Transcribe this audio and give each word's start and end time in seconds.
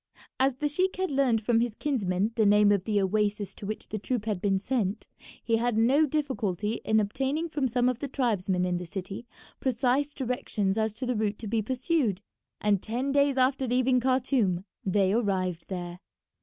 As 0.39 0.55
the 0.55 0.67
sheik 0.67 0.95
had 0.95 1.11
learned 1.11 1.41
from 1.43 1.59
his 1.59 1.75
kinsman 1.75 2.31
the 2.35 2.43
name 2.43 2.71
of 2.71 2.85
the 2.85 2.99
oasis 2.99 3.53
to 3.53 3.67
which 3.67 3.89
the 3.89 3.99
troop 3.99 4.25
had 4.25 4.41
been 4.41 4.57
sent, 4.57 5.07
he 5.43 5.57
had 5.57 5.77
no 5.77 6.07
difficulty 6.07 6.81
in 6.83 6.99
obtaining 6.99 7.47
from 7.47 7.67
some 7.67 7.87
of 7.87 7.99
the 7.99 8.07
tribesmen 8.07 8.65
in 8.65 8.77
the 8.77 8.87
city 8.87 9.27
precise 9.59 10.15
directions 10.15 10.75
as 10.75 10.91
to 10.93 11.05
the 11.05 11.13
route 11.15 11.37
to 11.37 11.47
be 11.47 11.61
pursued, 11.61 12.23
and 12.59 12.81
ten 12.81 13.11
days 13.11 13.37
after 13.37 13.67
leaving 13.67 13.99
Khartoum 13.99 14.65
they 14.83 15.13
arrived 15.13 15.67
there. 15.69 15.99